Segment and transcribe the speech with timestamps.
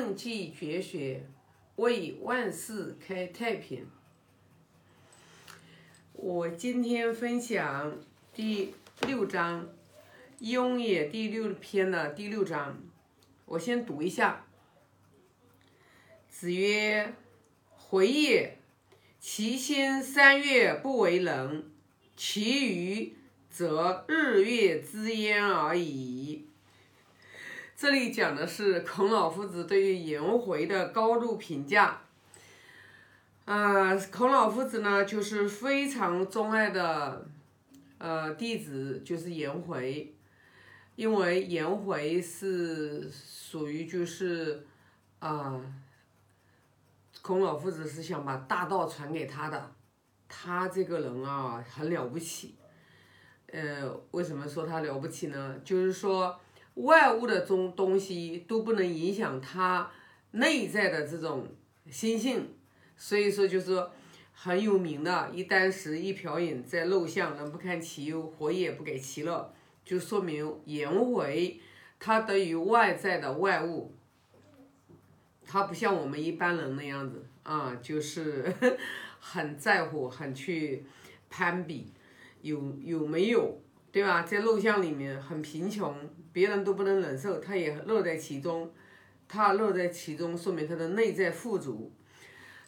[0.00, 1.26] 正气绝学，
[1.76, 3.86] 为万世开太平。
[6.14, 7.98] 我今天分享
[8.32, 9.66] 第六章
[10.38, 12.78] 《雍也》第六篇的第六章，
[13.44, 14.46] 我先读一下。
[16.30, 17.12] 子曰
[17.76, 18.56] ：“回也，
[19.20, 21.70] 其心三月不为人，
[22.16, 23.14] 其余
[23.50, 26.46] 则日月之焉而已。”
[27.80, 32.02] 这里讲的是孔老夫子对于颜回的高度评价。
[33.46, 37.26] 啊，孔老夫子呢，就是非常钟爱的，
[37.96, 40.14] 呃，弟子就是颜回，
[40.94, 44.62] 因为颜回是属于就是
[45.20, 45.58] 啊，
[47.22, 49.72] 孔老夫子是想把大道传给他的，
[50.28, 52.56] 他这个人啊很了不起。
[53.50, 55.58] 呃，为什么说他了不起呢？
[55.64, 56.38] 就是说。
[56.74, 59.90] 外物的中东西都不能影响他
[60.32, 61.46] 内在的这种
[61.90, 62.46] 心性，
[62.96, 63.84] 所以说就是
[64.32, 69.52] 很有名的，一箪食，一瓢饮，在陋巷，人不堪其忧，活也不给其乐，
[69.84, 71.60] 就说明颜回
[71.98, 73.92] 他对于外在的外物，
[75.44, 78.50] 他不像我们一般人那样子啊，就是
[79.18, 80.84] 很在乎，很去
[81.28, 81.92] 攀比，
[82.40, 83.60] 有有没有？
[83.92, 84.22] 对吧？
[84.22, 85.92] 在陋巷里面很贫穷，
[86.32, 88.72] 别人都不能忍受，他也乐在其中。
[89.28, 91.92] 他乐在其中，说明他的内在富足。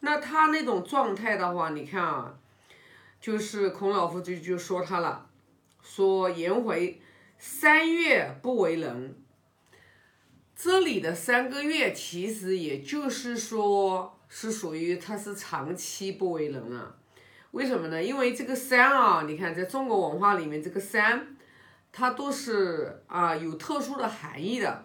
[0.00, 2.38] 那他那种状态的话，你看啊，
[3.20, 5.28] 就是孔老夫子就说他了，
[5.82, 7.00] 说颜回
[7.38, 9.14] 三月不为人。
[10.56, 16.96] 这里的三个月，其实也就是说是属于他是长期不为人啊。
[17.52, 18.02] 为什么呢？
[18.02, 21.36] 因为这个三啊，你看在中国文化里面，这个三，
[21.98, 24.84] 它都是啊有特殊的含义的。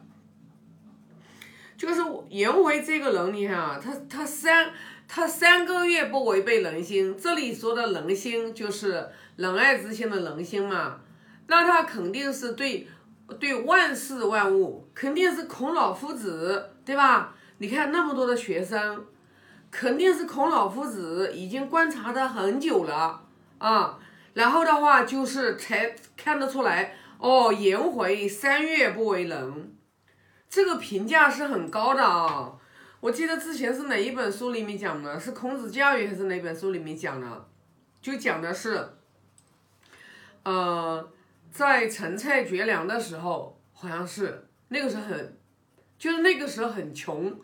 [1.77, 4.71] 就是颜回这个人，你看啊，他他三
[5.07, 10.99] 他三个月不违背人心，这里说的人心就是仁爱之心的人心嘛。
[11.45, 12.87] 那他肯定是对
[13.39, 17.35] 对万事万物，肯定是孔老夫子，对吧？
[17.59, 19.05] 你看那么多的学生。
[19.75, 23.19] 肯定是孔老夫子已经观察的很久了
[23.57, 23.97] 啊，
[24.35, 29.77] 然后的话就是才看得出来哦，颜回三月不为人，
[30.49, 32.59] 这个评价是很高的啊。
[32.99, 37.47] 我记得之前是哪一本书里面讲的，是孔子教育还是哪本书里面讲的？
[38.01, 38.89] 就讲的是，
[40.43, 41.09] 呃，
[41.49, 45.37] 在陈蔡绝粮的时候，好像是那个时候很，
[45.97, 47.39] 就是那个时候很穷，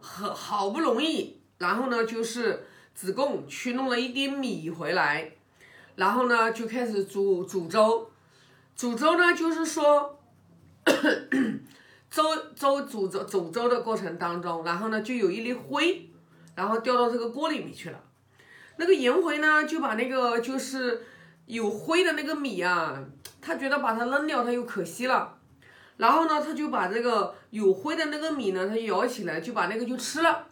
[0.00, 1.42] 很好不容易。
[1.58, 2.64] 然后呢，就是
[2.94, 5.32] 子贡去弄了一点米回来，
[5.96, 8.10] 然后呢就开始煮煮粥，
[8.78, 10.20] 煮粥呢就是说，
[12.08, 12.22] 粥
[12.54, 16.08] 粥煮粥煮粥的过程当中，然后呢就有一粒灰，
[16.54, 18.00] 然后掉到这个锅里面去了。
[18.76, 21.04] 那个颜回呢就把那个就是
[21.46, 23.04] 有灰的那个米啊，
[23.42, 25.36] 他觉得把它扔掉他又可惜了，
[25.96, 30.46] 然后呢他就把这个有灰的那个米呢，他舀起来就把那个就吃了。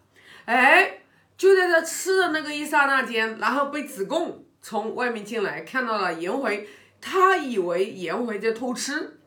[0.46, 0.98] 哎，
[1.36, 6.68] 就在他吃的那个一刹那间，然后被子贡从外面进来，看到了颜回，
[7.00, 9.18] 他以为颜回在偷吃，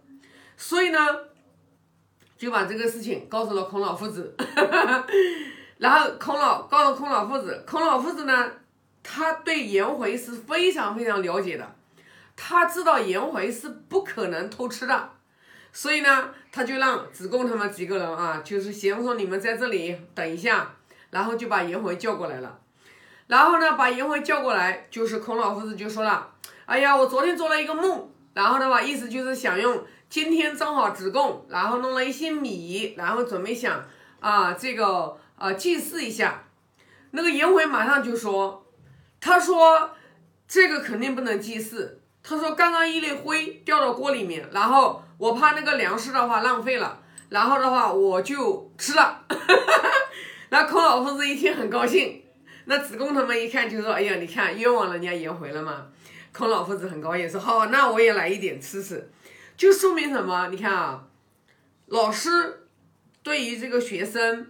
[0.57, 0.99] 所以呢，
[2.37, 4.35] 就把这个事情告诉了孔老夫子。
[5.77, 8.51] 然后孔老告诉孔老夫子，孔老夫子呢，
[9.01, 11.75] 他对颜回是非常非常了解的，
[12.35, 15.09] 他知道颜回是不可能偷吃的，
[15.71, 20.75] 所以呢，他就让子贡他们几个人啊，就是先说你们在这里等一下。
[21.11, 22.59] 然后就把颜回叫过来了，
[23.25, 26.31] 然后呢，把颜回叫过来，就是孔老夫子就说了
[26.69, 33.83] ：“哎呀，我昨天做了一个梦，然后的话，意思就是想用今天正好子贡，然后弄了一些米，然后准备想
[34.19, 36.43] 啊，这个啊祭祀一下。”
[37.09, 38.67] 那个颜回马上就说
[39.19, 39.89] ：“他说
[40.47, 49.25] 这个肯定不能祭祀，他说刚刚一粒灰掉到锅里面，然后我怕那个粮食的话浪费了，然后的话我就吃了。
[50.51, 52.21] ”那孔老夫子一听很高兴，
[52.65, 55.87] 那子贡他们一看就说：“哎呀，你看冤枉人家颜回了嘛。”
[56.33, 59.09] 孔老夫子很高兴说：“好，那我也来一点吃吃。”
[59.57, 60.47] 就说明什么？
[60.49, 61.07] 你看啊，
[61.87, 62.67] 老师
[63.23, 64.47] 对于这个学生，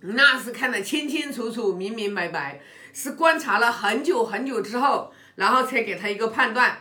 [0.00, 2.60] 那是看得清清楚楚、明明白白，
[2.92, 6.78] 是观察了很久很久之后，然后才给他一个判断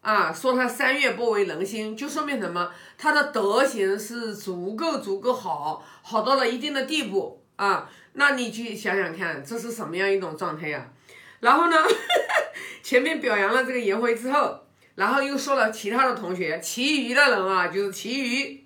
[0.00, 2.72] 啊，说他三月不为人心，就说明什么？
[2.98, 7.40] 他的德行是足够足够好，好到了一定的地步。
[7.56, 10.90] 啊，那你去想想看，这是什么样一种状态呀？
[11.38, 11.76] 然后呢，
[12.84, 14.60] 前面表扬了这个颜回之后，
[14.94, 18.62] 然后又说了其他的同学，其余的人啊，就是其余，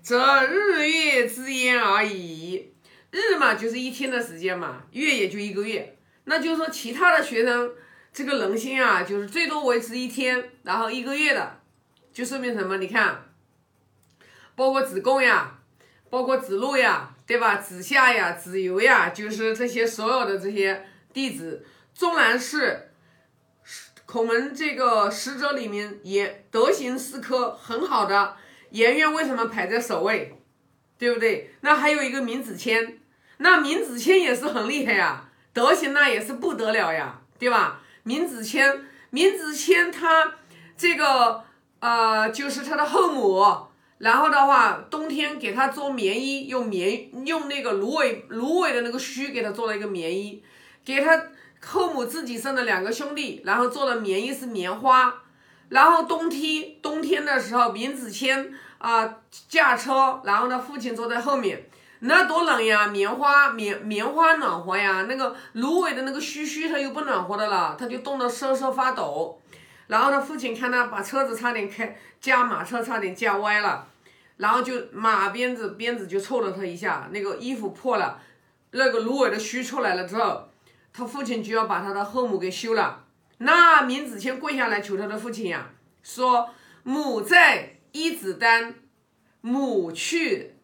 [0.00, 2.72] 则日月之焉而已。
[3.10, 5.98] 日嘛，就是一天的时间嘛，月也就一个月。
[6.24, 7.70] 那就是说，其他的学生
[8.14, 11.60] 这个人心啊，就是最多维持一天，然后一个月的，
[12.14, 12.78] 就说明什么？
[12.78, 13.26] 你看，
[14.56, 15.58] 包括子贡呀，
[16.08, 17.56] 包括子路呀，对吧？
[17.56, 22.89] 子夏呀，子游呀，就是这些所有的这些弟子，纵然是
[24.10, 28.34] 孔门这个使者里面也德行四科很好的，
[28.70, 30.36] 颜渊为什么排在首位？
[30.98, 31.54] 对不对？
[31.60, 32.94] 那还有一个闵子骞，
[33.36, 37.82] 那闵子骞也是很厉害呀，德行那也是不得了呀，对吧？
[38.02, 38.80] 闵子骞，
[39.10, 40.34] 闵子骞他
[40.76, 41.44] 这个
[41.78, 43.46] 呃，就是他的后母，
[43.98, 50.42] 然后的话，冬天给他做棉衣，用棉用那个芦苇芦苇的那个须给他做了一个棉衣，
[50.84, 51.26] 给他
[51.64, 55.14] 后母自己生的两个兄弟，然后做的棉衣是棉花，
[55.68, 58.52] 然后冬天冬天的时候，闵子骞。
[58.80, 61.68] 啊，驾车，然后呢，父亲坐在后面，
[61.98, 62.86] 那多冷呀！
[62.86, 69.38] 棉花棉棉花暖和呀，那个芦苇的那个须须它又不暖和的了，他就冻得瑟瑟发抖。
[69.86, 73.86] 然后他父亲看他把车子差点开驾马车差点驾歪了，
[74.38, 78.18] 然后就马鞭子鞭子就抽了他一下，那个衣服破了，
[78.70, 80.48] 那个芦苇的须出来了之后，
[80.92, 83.04] 他父亲就要把他的后母给休了。
[83.38, 85.70] 那闵子骞跪下来求他的父亲呀，
[86.02, 86.50] 说
[86.82, 87.76] 母在。
[87.92, 88.72] 一子丹，
[89.40, 90.54] 母去，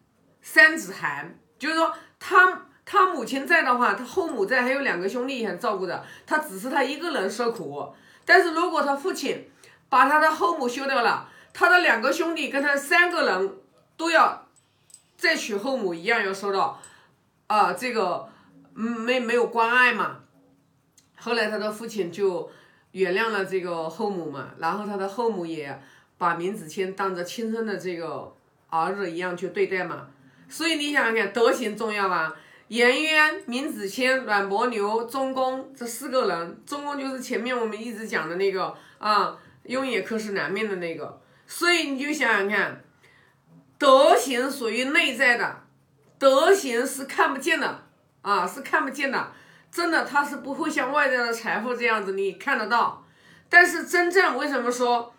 [0.41, 7.93] 三子寒，就是说他他母亲在的话，他后母在，还有两个兄弟还照顾着他，只是他一个人受苦。
[8.23, 9.45] 但是如果他父亲
[9.89, 13.57] 把他的后母休掉了，他的两个兄弟跟他三个人
[13.97, 14.47] 都要
[15.17, 16.81] 再娶后母一样要受到
[17.47, 18.29] 啊这个
[18.77, 20.19] 嗯没没有关爱嘛。
[21.17, 22.49] 后来他的父亲就
[22.91, 25.77] 原谅了这个后母嘛，然后他的后母也。
[26.19, 28.33] 把闵子骞当着亲生的这个
[28.71, 30.07] 儿子一样去对待嘛，
[30.49, 32.35] 所以你想想看，德行重要吧？
[32.69, 42.83] 颜渊、闵子骞、阮伯牛、钟公这四个人，钟公就是前面我们一直讲的那个啊，雍也克氏南面的那个，所以你就想想看，
[43.77, 45.61] 德行属于内在的，
[46.17, 47.83] 德行是看不见的
[48.27, 49.31] 啊，是看不见的，
[49.71, 53.01] 真的它是不会像外在的财富这样子你看得到，
[53.47, 55.13] 但是真正为什么说？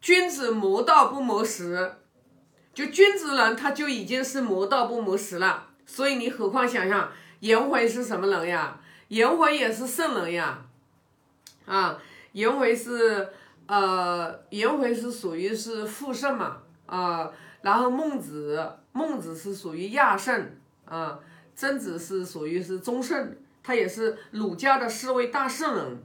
[0.00, 1.96] 君子谋道不谋食，
[2.72, 5.66] 就君子人他就已经是谋道不谋食了。
[5.84, 8.80] 所以你何况想想颜回是什么人呀？
[9.08, 10.58] 颜回也是圣人呀，
[11.66, 11.98] 啊，
[12.32, 13.28] 颜回是
[13.66, 16.56] 呃，颜回是属于是复圣嘛，
[16.86, 17.30] 啊，
[17.60, 20.50] 然后孟子，孟子是属于亚圣，
[20.86, 21.18] 啊，
[21.56, 26.02] 曾子是属于是中圣，他也是儒家的四位大圣人。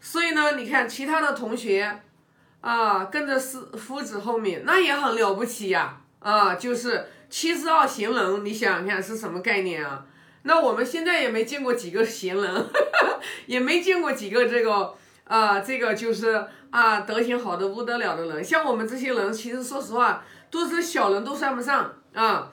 [0.00, 2.00] 所以呢，你看其他的同学。
[2.60, 6.00] 啊，跟着师夫子后面，那也很了不起呀！
[6.18, 10.04] 啊，就是七十二贤人，你想想看是什么概念啊？
[10.42, 12.66] 那我们现在也没见过几个贤人，
[13.46, 14.92] 也没见过几个这个
[15.22, 18.42] 啊，这个就是啊，德行好的不得了的人。
[18.42, 22.50] 像我们这些人，其实说实话，都是小人，都算不上啊。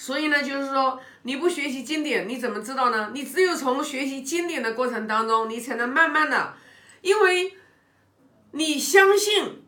[0.00, 3.10] 所以呢，就是说你不学习经典，你怎么知道呢？
[3.12, 6.54] 你只有从学习经典的过程当中，你才能慢慢的，
[7.02, 7.54] 因为。
[8.52, 9.62] 你相信，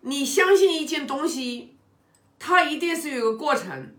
[0.00, 1.76] 你相信一件东西，
[2.36, 3.94] 它一定是有个过程，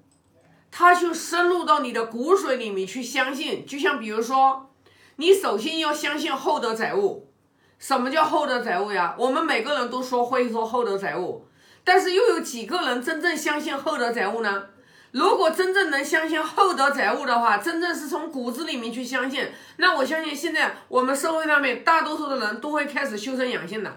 [0.69, 3.65] 它就深入到你的骨髓里面去相信。
[3.65, 4.73] 就像比如说，
[5.15, 7.29] 你首先要相信厚德载物。
[7.77, 9.15] 什么叫厚德载物呀？
[9.17, 11.45] 我们每个人都说会说厚德载物，
[11.85, 14.65] 但是又有几个人真正相信厚德载物呢？
[15.11, 23.91] 如果真正能相信厚德载物的话，真正是从骨子里面去相信，那我相信现在我们社会上面大多数的人都会开始修身养性的。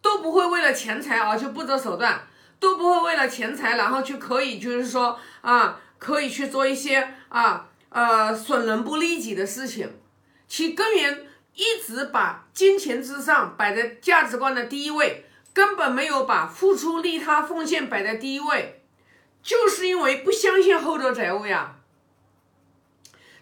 [0.00, 2.26] 都不会为了钱财而去不择手段，
[2.58, 9.88] 都不会为了钱财然后去可以就是说啊，可以去做一些啊呃损人不利己的事情，
[10.48, 18.81] 其根源一直把金钱至上摆在价值观的第一位，根本没有把付出利他奉献摆在第一位，
[19.42, 21.76] 就是因为不相信厚德载物呀。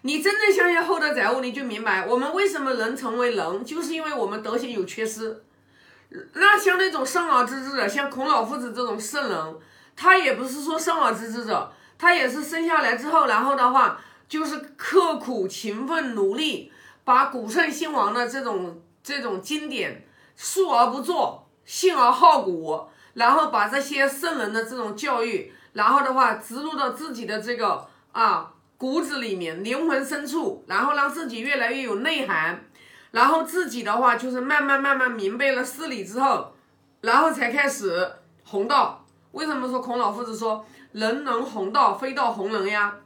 [0.02, 5.44] 你真正相信厚德载物，你就明白我们为什么能成为人，就是因为我们德行有缺失。
[6.32, 9.56] 那像那种生而知之者，像孔老夫子这种圣人，
[9.94, 16.72] 他也不是说生而知之者，他也是生下来之后，然后的话就是刻苦勤奋努力，
[17.04, 32.66] 把古圣先王的这种这种经典述而不作，信而好古，然后把这些圣人的这种教育，然后的话植入到自己的这个啊骨子里面，灵魂深处，然后让自己越来越有内涵。
[33.12, 36.52] 然后自己的话就是慢慢慢慢明白了事理之后，
[37.00, 38.12] 然后才开始
[38.44, 39.06] 弘道。
[39.32, 42.96] 为什么说孔老夫子说人能弘道，非道弘人呀？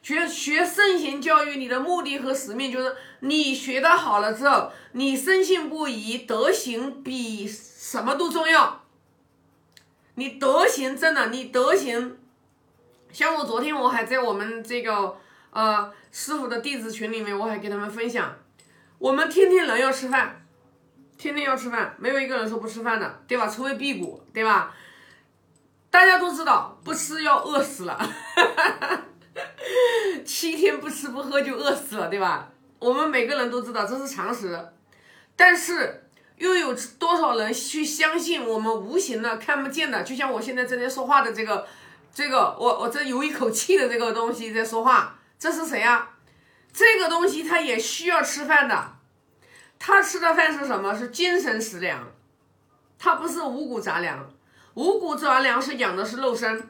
[0.00, 8.80] 学学圣贤教育，你的目的和使命就是你学的好了之后，你深信不疑，德行比什么都重要。
[10.16, 12.16] 你德行真的，你德行，
[13.12, 15.16] 像我昨天我还在我们这个
[15.50, 18.32] 呃师傅的弟子群里面，我还给他们分享，
[18.98, 20.46] 我们天天人要吃饭，
[21.18, 23.48] 天天要吃饭，没有一个人说不吃饭的，对吧？
[23.48, 24.72] 除非辟谷，对吧？
[25.90, 27.98] 大家都知道，不吃要饿死了，
[30.24, 32.52] 七天不吃不喝就饿死了，对吧？
[32.78, 34.68] 我们每个人都知道这是常识，
[35.34, 36.02] 但是。
[36.36, 40.02] 又有多少人去相信我们无形的、看不见的？
[40.02, 41.66] 就像我现在正在说话的这个，
[42.12, 46.10] 这个我我这有一口气的这个东西在说话，这是谁呀？
[46.72, 48.96] 这个东西它也需要吃饭的，
[49.78, 50.92] 它吃的饭是什么？
[50.92, 52.12] 是精神食粮，
[52.98, 54.28] 它不是五谷杂粮。
[54.74, 56.68] 五谷杂粮是养的是肉身，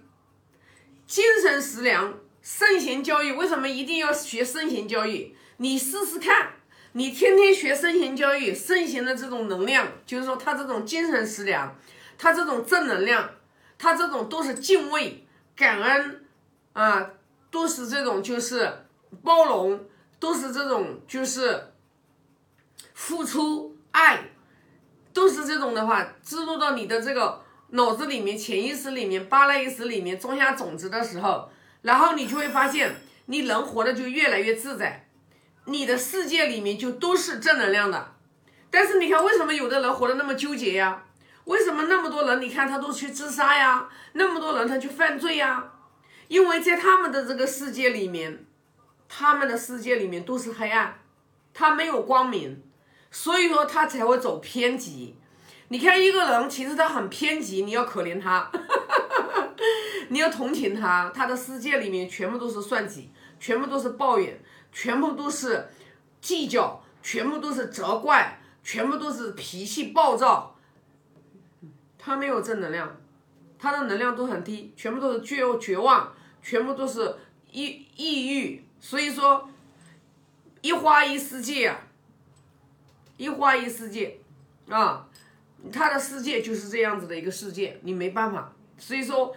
[1.06, 5.34] 精神食粮、圣贤教育，为什么一定要学圣贤教育？
[5.56, 6.50] 你试试看。
[6.96, 11.76] 你天天学圣贤教育，圣贤的这种能量，就是说他这种精神食粮，
[12.16, 13.28] 他这种正能量，
[13.76, 16.24] 他这种都是敬畏、感恩
[16.72, 17.10] 啊，
[17.50, 18.86] 都是这种就是
[19.24, 19.84] 包容，
[20.20, 21.72] 都是这种就是
[22.94, 24.28] 付出爱，
[25.12, 31.50] 都是这种的话，植入到你的这个脑子里面、潜意识里面、巴拉意识里面，种下种子的时候，
[31.82, 32.94] 然后你就会发现，
[33.26, 35.03] 你人活的就越来越自在。
[35.66, 38.14] 你的世界里面就都是正能量的，
[38.70, 41.04] 但是你看，为什么有的人活得那么纠结呀？
[41.44, 43.88] 为什么那么多人，你看他都去自杀呀？
[44.12, 45.72] 那么多人他去犯罪呀？
[46.28, 48.44] 因为在他们的这个世界里面，
[49.08, 50.98] 他们的世界里面都是黑暗，
[51.52, 52.62] 他没有光明，
[53.10, 55.16] 所以说他才会走偏激。
[55.68, 58.50] 你看一个人，其实他很偏激，你要可怜他，
[60.08, 64.38] 你要同情他，他的世界里面全部都是算计，全部都是抱怨。
[64.74, 65.68] 全部都是
[66.20, 70.56] 计较，全部都是责怪，全部都是脾气暴躁。
[71.96, 72.94] 他没有正能量，
[73.56, 76.12] 他的能量都很低，全部都是绝绝望，
[76.42, 77.16] 全部都是
[77.52, 78.64] 抑抑郁。
[78.80, 79.48] 所以说，
[80.60, 81.74] 一花一世界，
[83.16, 84.18] 一花一世界
[84.68, 85.08] 啊，
[85.72, 88.52] 他的世界就是这样子的一个世界，你没办法。
[88.76, 89.34] 所以说。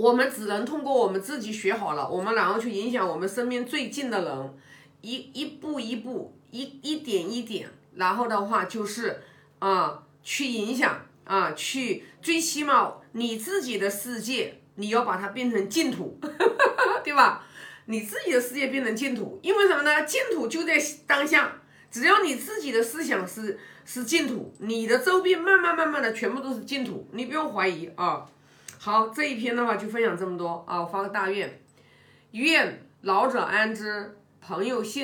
[0.00, 4.54] 我们只能通过我们自己学好了，我们然后去影响我们身边最近的人，
[5.02, 9.20] 一一步一步，一一点一点，然后的话就是
[9.58, 16.18] 啊，去影响啊，去最起码你自己的世界，你要把它变成净土，
[17.04, 17.44] 对吧？
[17.84, 20.02] 你自己的世界变成净土，因为什么呢？
[20.04, 28.24] 净土就在当下，只要你自己的思想是是净土，你的周边慢慢慢慢的全部都是净土，你不用怀疑啊。
[28.82, 30.80] 好，这一篇的话就分享这么多啊！
[30.80, 31.60] 我发个大愿，
[32.30, 34.98] 愿老者安之，朋友幸。